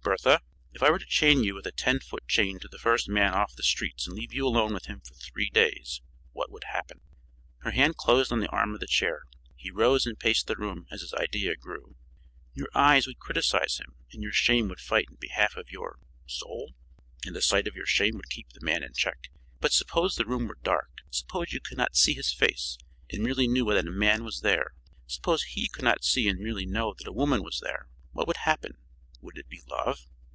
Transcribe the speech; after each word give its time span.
"Bertha, 0.00 0.40
if 0.72 0.82
I 0.82 0.88
were 0.90 0.98
to 0.98 1.04
chain 1.04 1.44
you 1.44 1.54
with 1.54 1.66
a 1.66 1.70
ten 1.72 2.00
foot 2.00 2.26
chain 2.26 2.58
to 2.60 2.68
the 2.68 2.78
first 2.78 3.10
man 3.10 3.34
off 3.34 3.54
the 3.54 3.62
streets 3.62 4.06
and 4.06 4.16
leave 4.16 4.32
you 4.32 4.46
alone 4.46 4.72
with 4.72 4.86
him 4.86 5.02
for 5.02 5.12
three 5.12 5.50
days, 5.50 6.00
what 6.32 6.50
would 6.50 6.64
happen?" 6.64 7.02
Her 7.58 7.72
hand 7.72 7.98
closed 7.98 8.32
on 8.32 8.40
the 8.40 8.48
arm 8.48 8.72
of 8.72 8.80
the 8.80 8.86
chair. 8.86 9.24
He 9.54 9.70
rose 9.70 10.06
and 10.06 10.18
paced 10.18 10.46
the 10.46 10.56
room 10.56 10.86
as 10.90 11.02
his 11.02 11.12
idea 11.12 11.56
grew. 11.56 11.94
"Your 12.54 12.68
eyes 12.74 13.06
would 13.06 13.18
criticize 13.18 13.76
him 13.76 13.96
and 14.10 14.22
your 14.22 14.32
shame 14.32 14.66
would 14.70 14.80
fight 14.80 15.08
in 15.10 15.16
behalf 15.20 15.56
of 15.58 15.70
your 15.70 15.98
soul? 16.26 16.72
And 17.26 17.36
the 17.36 17.42
sight 17.42 17.68
of 17.68 17.76
your 17.76 17.84
shame 17.84 18.16
would 18.16 18.30
keep 18.30 18.54
the 18.54 18.64
man 18.64 18.82
in 18.82 18.94
check. 18.94 19.28
But 19.60 19.72
suppose 19.74 20.14
the 20.16 20.24
room 20.24 20.48
were 20.48 20.56
dark 20.62 20.88
suppose 21.10 21.52
you 21.52 21.60
could 21.60 21.76
not 21.76 21.96
see 21.96 22.14
his 22.14 22.32
face 22.32 22.78
and 23.12 23.22
merely 23.22 23.46
knew 23.46 23.66
that 23.74 23.86
a 23.86 23.90
man 23.90 24.24
was 24.24 24.40
there 24.40 24.70
suppose 25.06 25.42
he 25.42 25.68
could 25.68 25.84
not 25.84 26.02
see 26.02 26.30
and 26.30 26.40
merely 26.40 26.64
knew 26.64 26.94
that 26.96 27.06
a 27.08 27.12
woman 27.12 27.42
was 27.42 27.60
there? 27.60 27.90
What 28.12 28.26
would 28.26 28.38
happen? 28.38 28.78
Would 29.20 29.36
it 29.36 29.48
be 29.48 29.60
love? 29.68 30.06